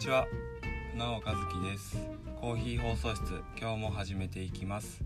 [0.00, 0.26] ちは。
[0.92, 1.98] 船尾和樹です。
[2.40, 5.02] コーヒー放送室今日も始めていきます。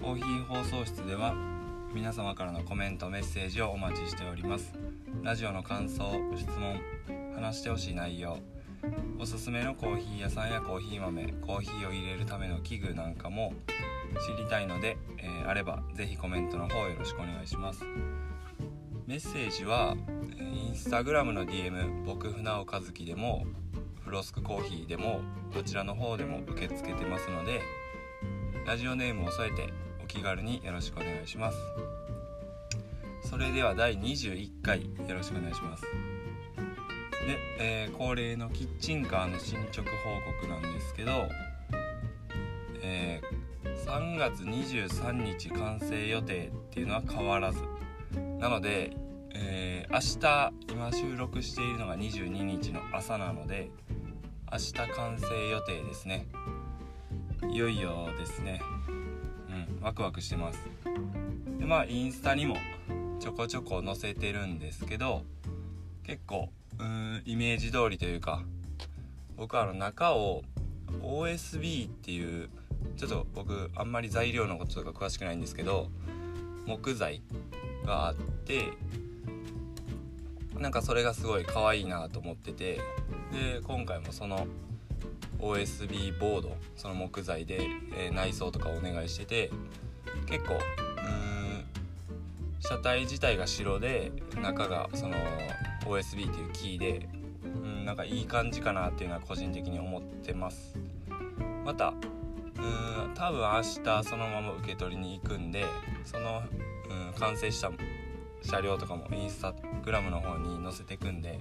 [0.00, 1.34] コーヒー放送室では
[1.92, 4.74] 皆様からのコメントメッセージをお待ちしております。
[5.24, 6.04] ラジオの感想
[6.36, 6.80] 質問
[7.34, 8.38] 話してほしい内容
[9.18, 13.52] おすすめのコーヒー屋さんやコーヒー豆コーヒーを入れるための器具なんかも
[14.38, 17.84] 知りたいので、えー、あれば是非コメントの方よろしくお願いします。
[19.08, 19.96] メッセージは
[20.38, 23.44] インスタグラムの DM 僕船尾和樹でも
[24.12, 25.22] ロスクコーヒーでも
[25.54, 27.62] どちらの方でも受け付けてますので
[28.66, 29.72] ラジオネームを添えて
[30.04, 31.58] お気軽によろしくお願いします。
[33.24, 35.84] それでは第21回よろしくお願いします。
[35.84, 41.28] で、えー、恒例のキッチンカーの進捗報告なんですけど、
[42.82, 47.60] えー、3月23日完成予定っていうのは変わらず。
[48.38, 48.94] なので、
[49.34, 53.70] えー、明日今収録しているのが22日の朝なので
[54.52, 56.26] 明日完成予定ですね。
[57.50, 58.60] いよいよですね。
[59.48, 60.58] うんワクワクしてます。
[61.58, 62.56] でまあインスタにも
[63.18, 65.22] ちょこちょこ載せてるんですけど
[66.04, 68.42] 結構うんイメージ通りというか
[69.38, 70.42] 僕はあの中を
[71.00, 72.50] OSB っていう
[72.98, 75.88] ちょっと僕あんまり材料のこととか詳しくないんですけど
[76.66, 77.22] 木材
[77.86, 78.68] があって
[80.58, 82.80] なんかそれがすごい可愛いなと思ってて
[83.32, 84.46] で今回もその
[85.40, 87.60] OSB ボードその木材で、
[87.96, 89.50] えー、内装とかお願いしてて
[90.26, 91.64] 結構うん
[92.60, 95.16] 車体自体が白で中がその
[95.86, 97.08] OSB っていうキーで
[97.42, 100.76] うんなんかいい感じかなっていうのは個人的に思ってます。
[101.64, 105.64] またうん多分明日そのまま受け取りに行くんで
[106.04, 106.42] その
[106.88, 107.72] うん完成した
[108.42, 111.40] 車両とかもインスタグラムの方に載せていくんで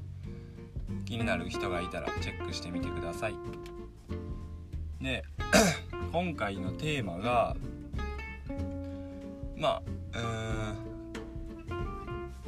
[1.12, 3.36] 気になる人がいたらチェックしてみてください。
[5.02, 5.26] で
[6.14, 7.58] 今回のテーマが
[9.58, 9.82] ま
[10.14, 10.74] あ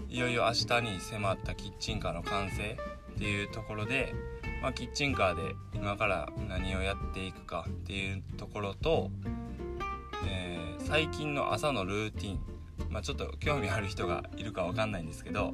[0.07, 2.77] いよいよ明日に迫ったキッチンカーの完成
[3.15, 4.15] っていうところで、
[4.61, 9.11] まあ、キッチンカーで今から何をやっていくかっていうところと、
[10.25, 12.39] えー、最近の朝のルーティン
[12.89, 15.53] まあ、ちょっと興味ある人がいるかわかんないんですけど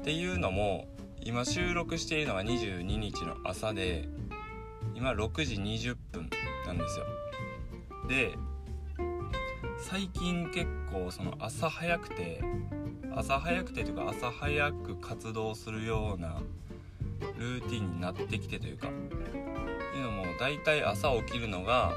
[0.00, 0.86] っていうのも
[1.28, 4.08] 今収録しているのが22日の朝で
[4.94, 6.30] 今6時20分
[6.66, 7.04] なんですよ。
[8.08, 8.32] で
[9.78, 12.42] 最近結構その朝早くて
[13.14, 16.40] 朝早くてというか朝早く活動するような
[17.36, 21.92] ルーティンになってきてというかっていうのも大体朝起きるのが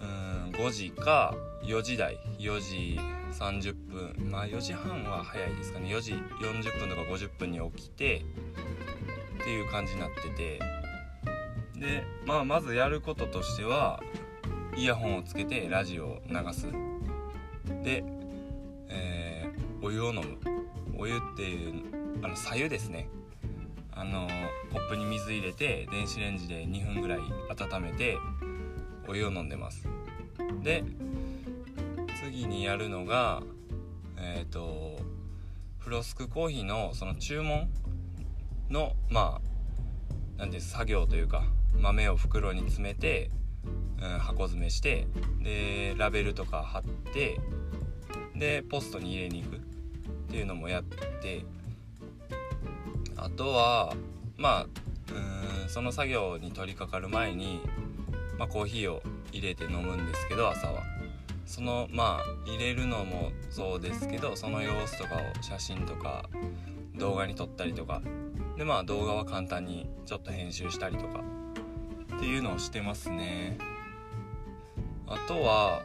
[0.00, 2.98] うん5時か4時台4時
[3.30, 5.88] 30分まあ4時半は早いですかね。
[5.88, 8.24] 4時40分とか50分に起きて
[9.40, 10.60] っていう感じになってて。
[11.78, 14.02] でまあまずやることとしては
[14.76, 16.66] イヤホンをつけてラジオを流す。
[17.82, 18.04] で、
[18.88, 20.38] えー、お湯を飲む。
[20.96, 21.82] お湯っていう
[22.22, 23.08] あの左右ですね。
[23.92, 24.28] あの
[24.72, 27.18] コップに水入れて電子レンジで2分ぐらい
[27.48, 28.16] 温めて
[29.08, 29.88] お湯を飲んでます。
[30.62, 30.84] で
[32.24, 33.42] 次にやるのが
[34.20, 34.98] えっ、ー、と
[35.78, 37.68] フロスクコーヒーのその注文
[38.70, 39.48] のまあ
[40.36, 43.30] 何です作業というか豆を袋に詰めて、
[44.02, 45.06] うん、箱詰めして
[45.42, 47.40] でラベルとか貼って
[48.34, 49.60] でポストに入れに行くっ
[50.30, 51.44] ていうのもやって
[53.16, 53.94] あとは
[54.36, 54.66] まあ
[55.64, 57.60] うんその作業に取り掛かる前に、
[58.38, 59.02] まあ、コーヒーを
[59.32, 60.97] 入れて飲むんですけど朝は。
[61.48, 66.28] そのまあ入れるのもそうですけどその様子とかを写真とか
[66.94, 68.02] 動画に撮ったりとか。
[68.58, 71.22] でまあ動画は簡単にちょっと編集したりとか。
[72.16, 73.56] っていうのをしてますね。
[75.06, 75.82] あとは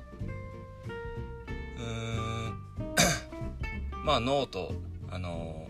[1.78, 2.60] うーん
[4.04, 4.74] まあノート
[5.12, 5.68] あの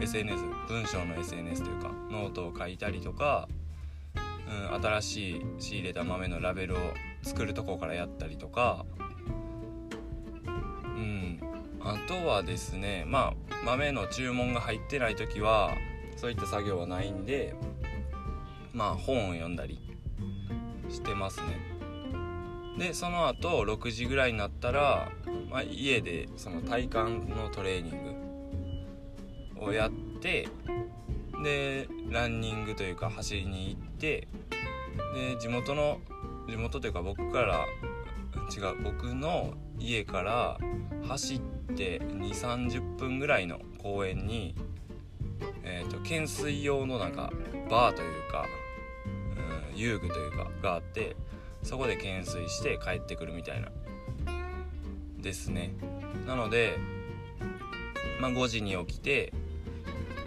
[0.00, 3.48] SNS 文章の SNS というかノートを書いたりとか、
[4.72, 6.78] うん、新しい仕入れた豆のラベルを
[7.22, 8.86] 作るとこからやったりとか。
[12.10, 15.76] とはですねまあ豆の注文が入ってない時は
[16.16, 17.54] そういった作業はないんで
[18.72, 19.78] まあ本を読んだり
[20.88, 21.60] してますね。
[22.76, 25.12] でその後6時ぐらいになったら、
[25.50, 26.98] まあ、家でその体幹
[27.32, 28.04] のトレーニン
[29.58, 29.90] グをやっ
[30.20, 30.48] て
[31.44, 34.26] でランニングというか走りに行って
[35.14, 35.98] で地元の
[36.48, 37.66] 地元というか僕から
[38.52, 40.58] 違う僕の家から
[41.06, 44.54] 走って2 3 0分ぐらいの公園に、
[45.64, 47.32] えーと懸垂用のなんか
[47.68, 48.46] バーというか、
[49.72, 51.16] うん、遊具というかがあって
[51.62, 53.68] そこで懸垂して帰ってくるみたいな。
[55.22, 55.72] ですね。
[56.26, 56.78] なので、
[58.20, 59.32] まあ、5時に起きて、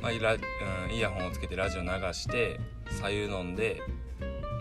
[0.02, 2.60] まあイラうん、イヤホンをつけてラジオ流して
[2.92, 3.82] 左右飲んで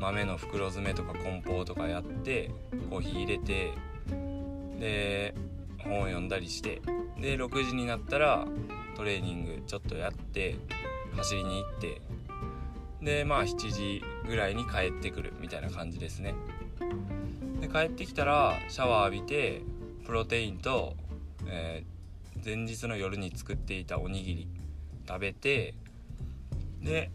[0.00, 2.50] 豆の袋詰めとか梱包とかやって
[2.90, 3.73] コーヒー入れて
[4.79, 5.34] で
[5.84, 6.81] 本を読んだりして
[7.20, 8.46] で6時になったら
[8.96, 10.56] トレーニングちょっとやって
[11.17, 12.00] 走りに行って
[13.02, 16.34] でまあ7時ぐらいに帰ってくるみたいな感じですね。
[17.61, 19.62] で帰ってきたらシャワー浴びて
[20.05, 20.94] プロテインと、
[21.46, 24.49] えー、前日の夜に作っていたおにぎり
[25.06, 25.75] 食べて
[26.82, 27.11] で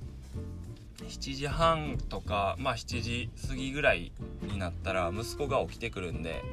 [1.04, 4.12] 7時半とかまあ7時過ぎぐらい
[4.42, 6.44] になったら息子が起きてくるんで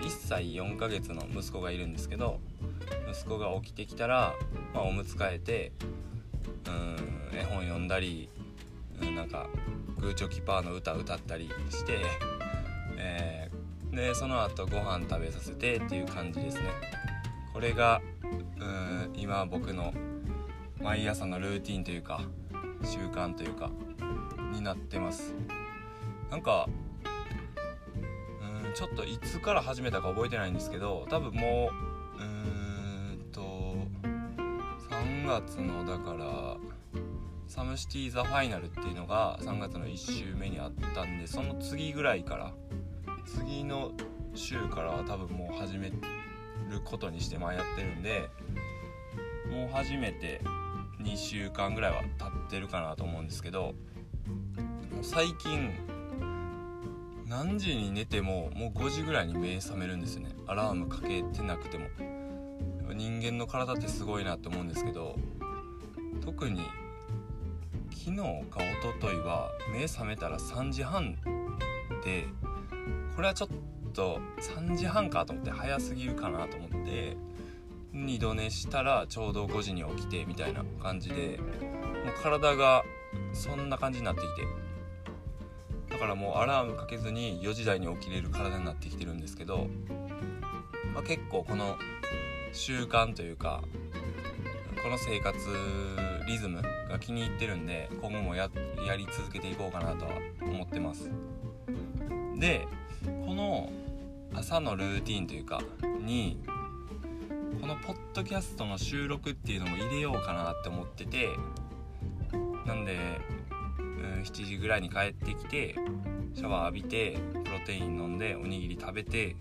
[0.00, 2.40] 1歳4ヶ月の息子がいるんですけど
[3.10, 4.34] 息子が起きてきたら、
[4.74, 5.72] まあ、おむつ替えて
[6.66, 8.28] うん絵本読んだり、
[9.00, 9.46] うん、なんか
[9.98, 11.98] グーチョキパーの歌歌ったりして、
[12.96, 16.70] えー、でその後ご飯食べさせてっていう感じですね。
[17.52, 18.00] これが
[18.58, 19.92] うん今僕の
[20.80, 22.22] 毎朝のルーティンというか
[22.82, 23.70] 習慣というか
[24.52, 25.34] になってます。
[26.30, 26.68] なんか
[28.74, 31.70] ちょっといつから始めたか覚えてないんですけど多分も
[32.18, 33.40] ううーんと
[34.90, 36.56] 3月のだから
[37.46, 42.52] サムシティ・ザ・ファイナルっていうのが3月の1週目にあったんでその次ぐらいから
[43.26, 43.92] 次の
[44.34, 45.94] 週からは多分もう始める
[46.84, 48.30] ことにしてまあやってるんで
[49.50, 50.40] もう初めて
[51.02, 53.74] 2週間ぐらいは経ってるかなと思うんですけど
[55.02, 55.72] 最近
[57.30, 60.30] 何時に寝てももう5時ぐらいに目覚めるんですよね。
[60.48, 61.86] アラームかけてなくても。
[62.92, 65.16] 人間の体ってすごいなって思うんですけど
[66.24, 66.60] 特に
[67.92, 71.14] 昨日か一昨日は目覚めたら3時半
[72.04, 72.26] で
[73.14, 73.48] これはちょっ
[73.92, 77.16] と3時半かと思って早すぎるかなと思って
[77.92, 81.38] 二度寝したらちょうど5時に起きてみたいな感じで
[82.04, 82.82] もう体が
[83.32, 84.69] そんな感じになってきて。
[86.00, 89.66] からもうアラームかけずに4時台に起きれる体になってきてるんですけど、
[90.94, 91.76] まあ、結構この
[92.52, 93.62] 習慣というか
[94.82, 95.36] この生活
[96.26, 98.48] リズムが気に入ってるんで今後もや
[98.96, 101.10] り続けていこうかなとは思ってます。
[102.38, 102.66] で
[103.26, 103.70] この
[104.34, 105.60] 朝のルーティンというか
[106.00, 106.40] に
[107.60, 111.28] このポッドキャストの収録っていうのも入れようかなって思ってて
[112.64, 112.96] なんで、
[114.22, 115.74] 7時ぐらいに帰ってきて
[116.34, 119.36] シャワー浴びてプロテイン飲んでおにぎり食べて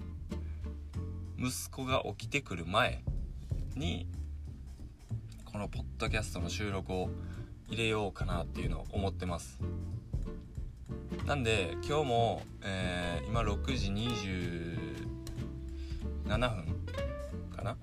[1.38, 3.04] 息子が起きてくる前
[3.76, 4.08] に
[5.46, 7.10] このポッドキャストの収録を
[7.68, 9.60] 入れようかなっていうのを思ってます。
[11.26, 14.78] なんで今日も、えー、今6時27
[16.28, 16.40] 分
[17.56, 17.78] かな？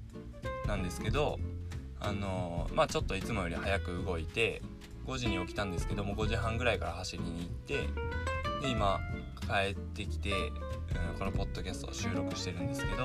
[0.66, 1.38] なんですけど
[2.00, 4.62] あのー、まあちょっといつもより早く動いて
[5.06, 7.74] 5時に起きたんですけども5時半ぐらいから走りに行って
[8.62, 9.00] で今
[9.42, 13.04] 帰ってきて、うん、このポッドキャストを収録してるんですけど、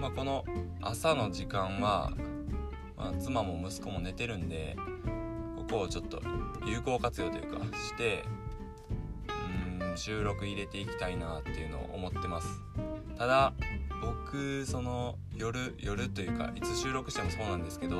[0.00, 0.44] まあ、この
[0.80, 2.12] 朝の時間は、
[2.96, 4.76] まあ、妻も息子も寝てるんで
[5.56, 6.20] ここをちょっと
[6.66, 8.24] 有効活用というかして
[9.80, 12.48] うん収録入れていきたいなっていうのを思ってます。
[13.16, 13.54] ただ
[14.02, 17.96] 僕その夜夜というかいつ収録してもそうなんですけど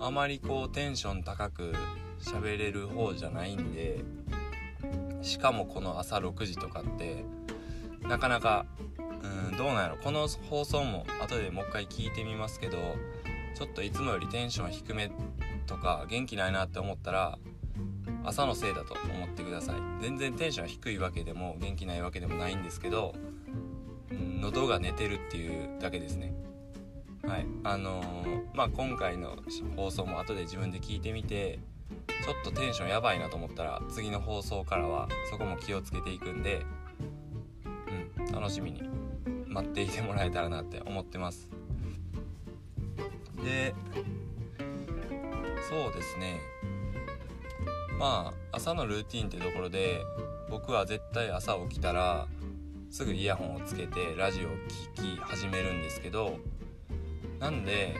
[0.00, 1.74] あまりこうテンション高く
[2.22, 4.00] 喋れる方じゃないんで
[5.22, 7.24] しかもこの朝6時とかって
[8.02, 8.66] なかなか
[9.22, 9.96] うんどうなんやろ。
[10.02, 12.78] この放送も後でもう一回聞いてみますけど
[13.54, 15.12] ちょっといつもよりテンション低め
[15.66, 17.38] とか元気ないなって思ったら
[18.24, 19.76] 朝のせいだと思ってください。
[20.00, 23.14] 全然テンション低いわけでも元気ないわけでもないんですけど
[24.40, 26.34] 喉が寝てるっていうだけですね。
[27.22, 27.46] はい。
[27.62, 29.36] あのー、まあ今回の
[29.76, 31.60] 放送も後で自分で聞いてみて
[32.08, 36.64] ちょっとテンションやばいなと思ったら次の放送からはそこも気をつけていくんで
[38.18, 38.82] うん楽しみに
[39.46, 41.50] 待っていてもらえたらなって思ってます。
[43.44, 43.74] で
[45.68, 46.40] そうですね。
[47.98, 50.00] まあ朝のルーティンってところで
[50.48, 52.26] 僕は絶対朝起きたら
[52.90, 54.50] すぐイヤホンをつけてラジオを
[54.96, 56.38] 聴き始めるんですけど
[57.38, 57.94] なんで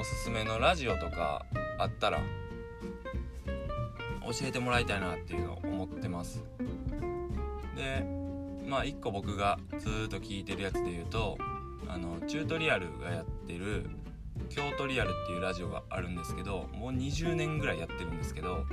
[0.00, 1.46] おすすめのラジオとか
[1.78, 2.20] あったら
[4.26, 6.42] 教えてもらいたいなっていうのを思ってます。
[7.76, 8.06] で
[8.66, 11.36] まあ一個僕がずっと聞いてるやつで言うと
[11.88, 13.86] あのチュートリアルがやってる
[14.48, 18.64] 京都リアルっていうラジオがあるんですけどもう20年ぐらいやってるんですけど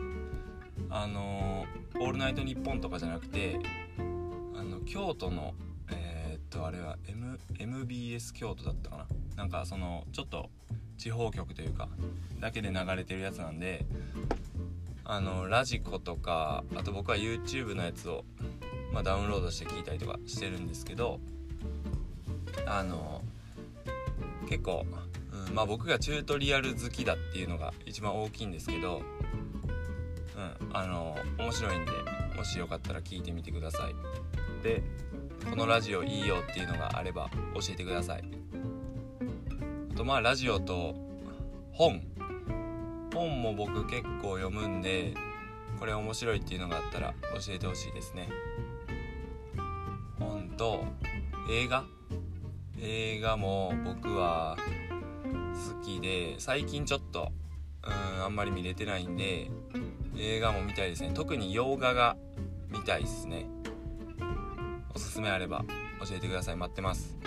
[0.89, 1.65] あの
[1.99, 3.59] 「オールナイトニッポン」とかじゃなくて
[4.55, 5.53] あの京都の
[5.91, 9.07] えー、っとあれは、M、MBS 京都だったかな。
[9.35, 10.49] なんかそのちょっと
[10.97, 11.89] 地方局というか
[12.39, 13.85] だけで流れてるやつなんで
[15.03, 18.23] あのラジコとかあと僕は YouTube のやつを、
[18.93, 21.19] まあ、ダウンロードして聞いたりとかしてるんですけど
[22.65, 23.21] あの
[24.49, 24.85] 結構、
[25.47, 29.01] うん、まあ僕がチュートリアル好きだっていうのが一番大きいんですけど
[30.37, 31.91] うんあの面白いんで
[32.35, 33.95] もしよかったら聞いてみてください。
[34.63, 34.81] で
[35.49, 38.23] このラジオいいよっていうのがあれば教えてください。
[39.93, 40.95] あとまあラジオと
[41.73, 42.01] 本
[43.13, 45.13] 本も僕結構読むんで
[45.79, 48.29] これ面白いっていうのがあったら教えてほしいですね。
[50.19, 50.83] 本と
[51.49, 51.85] 映画？
[52.79, 54.57] 映画も僕は
[55.79, 57.31] 好きで最近ちょっと
[57.83, 57.89] う
[58.19, 59.49] んあんまり見れてないんで
[60.17, 61.11] 映画も見たいですね。
[61.13, 62.17] 特に洋画が
[62.69, 63.47] 見たいですね。
[64.93, 65.63] おすすめあれば
[66.07, 66.55] 教えてください。
[66.55, 67.17] 待ってます。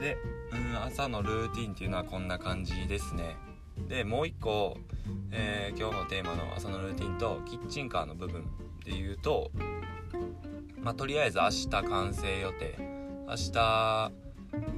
[0.00, 0.16] で
[0.52, 3.36] うん朝のルーティンっていうのはこんな感じですね。
[3.88, 4.78] でもう一個、
[5.30, 8.42] えー、今日のテーマの朝のルーティンとキッチンカーの部分
[8.84, 9.50] で言うと
[10.80, 12.94] まあとりあえず明日完成予定。
[13.26, 14.12] 明日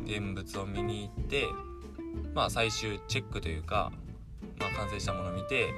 [0.04, 1.46] 現物を見に行って
[2.32, 3.92] まあ最終チェックというか、
[4.60, 5.74] まあ、完成したものを見て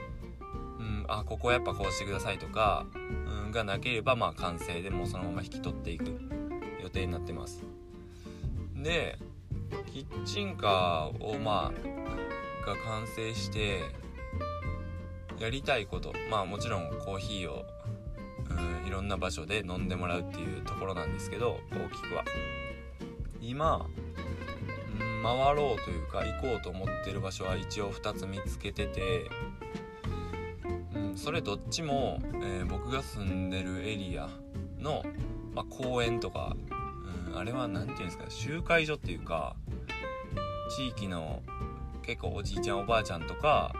[0.78, 6.04] うんあここやっぱこうしてくださいとか、うん、がなければまあ完成でもうそのまま引き取っていく
[6.82, 7.64] 予定になってます。
[8.74, 9.18] で
[9.92, 12.27] キッチンカーをまあ
[12.68, 13.80] が完成して
[15.40, 17.64] やりたいことまあもちろんコーヒーを、
[18.50, 22.24] うん、いろんな場所で飲んでもらうっていうところなんですけど大きくは。
[23.40, 23.86] 今、
[25.22, 29.30] 回ろうというか行こうと思ってる場所は一応2つ見つけてて、
[30.94, 34.28] うん、それどっちも、えー、僕が住んでるエリア
[34.78, 35.02] の、
[35.54, 36.56] まあ、公園とか、
[37.30, 39.56] うん、あれは何て言うんですか集会所っていうか
[40.76, 41.42] 地域の
[42.08, 43.70] 結構おじいちゃんおばあちゃんとか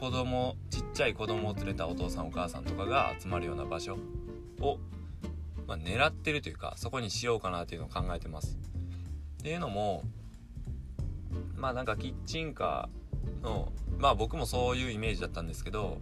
[0.00, 3.98] 子供ちっちゃい子供を連れたお父さんお母さんとかが集まるような場所
[4.62, 4.78] を、
[5.66, 8.56] まあ、狙ってるというかそこにしようかなっていうのを考えてます。
[9.40, 10.02] っていうのも
[11.54, 15.98] まあなんかキッチンカーのまあ僕もそういうイメージだったんですけど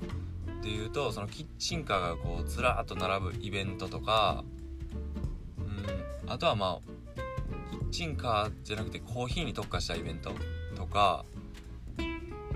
[0.61, 4.45] っていうとそのキッチンカーがこうずらっと並ぶイベントとか
[5.59, 7.21] うんあとはまあ
[7.73, 10.31] キッチンカーじゃなくてコーヒーに特化したイベント。
[10.85, 11.25] とか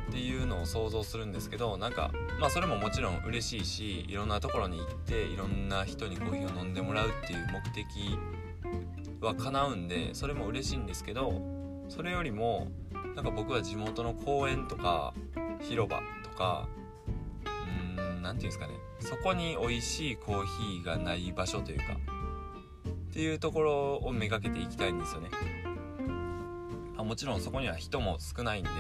[0.09, 8.19] っていうのを想像するんですけどなんかまあそれももちろん嬉しいしいろんなところに行っていろんな人にコーヒーを飲んでもらうっていう目的
[9.21, 11.41] は叶うんでそれも嬉しいんですけど
[11.89, 12.69] それよりも
[13.17, 15.15] なんか僕は地元の公園とか
[15.61, 16.69] 広場とか
[17.97, 21.85] うーん何て言うんですかねそこに美味しいコーヒーがない場所というか
[23.11, 25.29] っていうところをめがけていきたいんですよね。
[27.09, 28.71] もちろんそこには人も少ないんで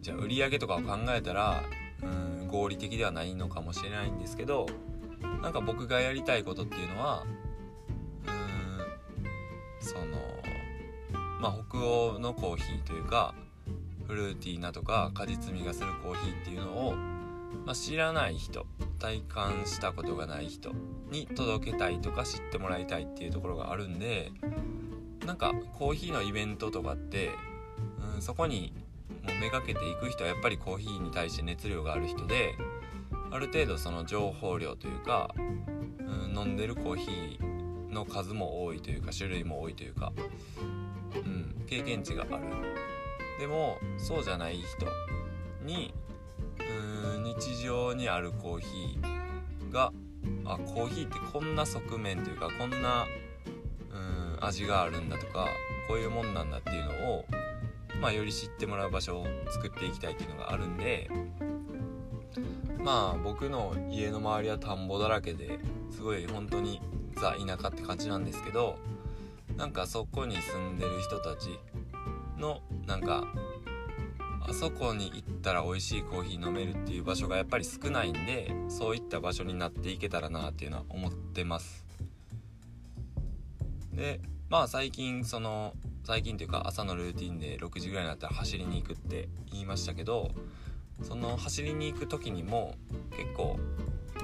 [0.00, 1.64] じゃあ売り上げとかを考えたら
[2.02, 2.06] う
[2.44, 4.64] ん合理的ではないのかもしれないんですけど
[5.42, 7.24] なんか僕がやりたいことっていうのは
[8.26, 10.04] うんその
[11.38, 13.34] まあ北欧のコーヒーというか
[14.06, 16.94] フルーティーなとか果実味がするコーヒーっていうのを、
[17.66, 18.64] まあ、知らない人
[18.98, 20.72] 体感したことがない人
[21.10, 24.32] に届けたいとか知ってもらいたいっていうところがあるんで
[25.26, 27.30] なんかコーヒーのイベントとかって、
[28.14, 28.72] うん、そこに
[29.24, 32.54] もうめがけていく人はやっぱりコーヒーに対して熱量がある人で
[33.32, 35.40] ある程度その情報量というか、う
[36.32, 40.12] ん、飲んでるコーヒーの数も多いというか種類も多いというか、
[41.14, 42.44] うん、経験値がある。
[43.40, 44.86] でもそうじゃない人
[45.62, 45.92] に
[47.16, 49.92] うん日常にあるコーヒーが
[50.44, 53.06] あコーヒーってこんな側面というかこんな
[54.46, 55.48] 味があるんだとか
[55.88, 57.24] こういうもんなんだっていうのを、
[58.00, 61.10] まあ、より知ってもらう場所を作っていきたいっていうのがあるんで
[62.78, 65.58] まあ僕の家の周りは田んぼだらけで
[65.90, 66.80] すごい本当に
[67.16, 68.78] ザ田舎って感じなんですけど
[69.56, 71.58] なんかそこに住んでる人たち
[72.38, 73.24] のなんか
[74.48, 81.84] あそこに行ったら美味しいコーヒー飲めるっていう場所がやっぱり少ないんでそういった場所になっていけたらなっていうのは思ってます。
[83.92, 85.74] でまあ最近その
[86.04, 90.30] 最近というか朝のルーティンで6時ぐらいになったら走りに行くって言いましたけど
[91.02, 92.74] その走りに行く時にも
[93.10, 93.58] 結構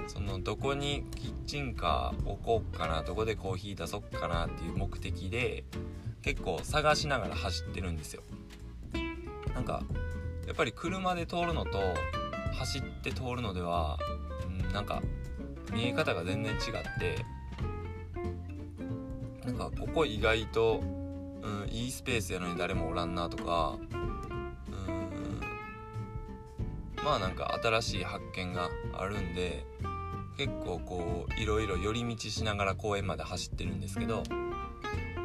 [0.07, 5.65] そのどこにキッチンカー置こうかなどこでコーヒー出そっかなっていう目的で
[6.23, 8.23] 結構探しながら走ってるんですよ。
[9.55, 9.83] なんか
[10.47, 11.79] やっぱり車で通るのと
[12.55, 13.99] 走って通るのでは、
[14.47, 15.03] うん、なんか
[15.73, 16.61] 見え方が全然違っ
[16.99, 17.25] て
[19.45, 20.81] なんかここ意外と、
[21.43, 24.13] うん、いいスペースやのに誰もおらんなとかうん
[27.05, 29.65] まあなんか新しい発見があるんで
[30.37, 34.23] 結構こういろいろ寄り道しながら公園まで走ってるんですけど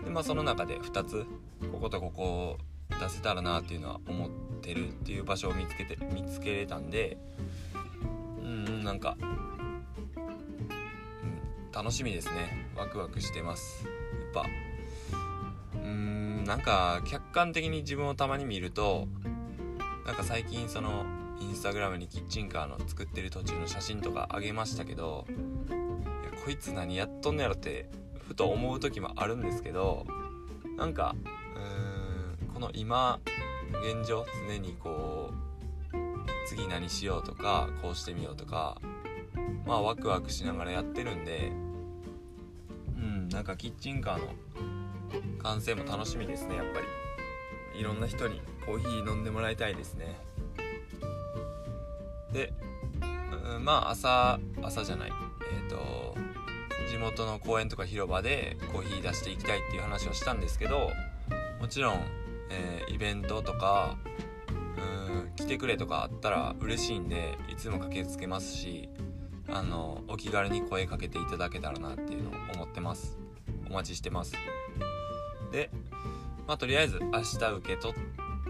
[0.04, 1.26] で、まあ、その中で2つ
[1.72, 2.58] こことここを
[3.00, 4.30] 出せたらなっていうのは思っ
[4.62, 7.18] てるっていう場所を見つけて見つけれたんで
[8.42, 9.84] うんなんか、うん、
[11.72, 12.66] 楽しみですね。
[12.76, 13.86] ワクワクしてます。
[14.42, 14.50] ぱ。
[15.76, 19.08] うーんなんか客観的に自分をたまに見ると
[20.06, 21.06] なんか最近その
[21.40, 27.90] インスタグラムにキッチンカーの作ってる途中の写真とかあげましたけどいやこいつ何やっとんのやろって
[28.28, 30.06] ふと思う時もあるんですけど
[30.78, 31.16] なんか
[31.56, 33.20] うーんこの今
[33.84, 35.48] 現状常にこう
[36.48, 38.80] 次何しようとかこうしてみようとか
[39.66, 41.52] まあワクワクしながらやってるんで
[43.32, 44.34] なんかキッチンカーの
[45.40, 46.88] 完成も楽しみですねやっぱり。
[47.80, 50.20] いろんな人にコーヒー飲んでもらいたいですね。
[52.34, 52.52] で、
[53.56, 55.12] うん、まあ朝朝じゃない。
[55.12, 56.16] えっ、ー、と
[56.90, 60.90] 地元の公園とか広場でコーヒー出していきたいっていう話をしたんですけど
[61.60, 62.02] もちろん、
[62.50, 63.98] えー、イベントとか
[64.78, 68.90] うん来てくれとかあったら嬉しいんでいつも駆けつけますし
[69.50, 73.18] あのお気軽に声かけていただけたらなっていうのを思ってます。
[73.70, 74.34] お待ちしてます。
[75.52, 75.70] で
[76.48, 77.94] まあとりあえず明日受け取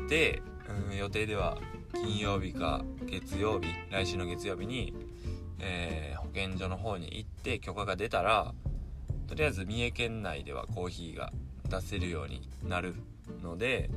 [0.06, 0.42] って
[0.90, 1.58] うん予定では
[1.94, 4.94] 金曜日か月曜日来週の月曜日に、
[5.60, 8.54] えー、保健所の方に行って許可が出たら
[9.28, 11.32] とりあえず三重県内ではコーヒーが
[11.70, 12.96] 出せるようになる
[13.42, 13.90] ので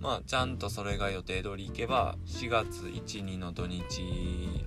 [0.00, 3.82] まあちゃんとそれが予定通り行けば4月12の土日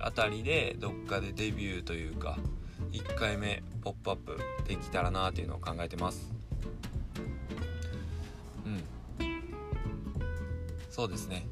[0.00, 2.38] あたりでどっかでデビューというか
[2.92, 6.32] 1回目ポップアップできたらなっていうのを考えてます。
[8.66, 8.82] うん。
[10.90, 11.46] そうですね。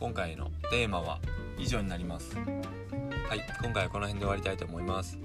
[0.00, 1.20] 今回のテーマは
[1.58, 2.36] 以上になります。
[2.36, 3.40] はい。
[3.62, 5.18] 今回はこの辺で終わりたいと思います。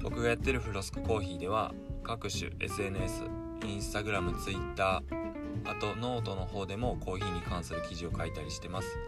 [0.00, 3.24] 僕がやってるフロスクコーヒーでは各種 SNS
[3.66, 5.28] Instagram Twitter
[5.64, 8.98] あとノートの方でもコーヒーに関する記事を書いたりしてます。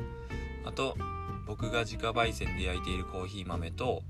[0.64, 0.96] あと
[1.46, 4.02] 僕が自家焙煎で焼いているコーヒー豆と、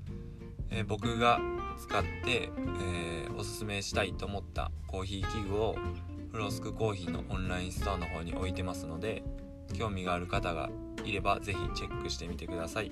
[0.69, 1.39] えー、僕が
[1.79, 5.75] 使って、えー、おすすめしたいと思ったコーヒー器具を
[6.31, 9.23] フロスクコーヒーのオンラインストアの方に置いてますので
[9.73, 10.69] 興味がある方が
[11.03, 12.91] いれば是非チェックしてみてください。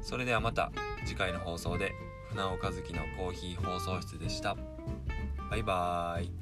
[0.00, 0.72] それではまた
[1.04, 1.92] 次回の放送で
[2.30, 4.56] 船尾和樹のコーヒー放送室でした。
[5.50, 6.39] バイバーイ。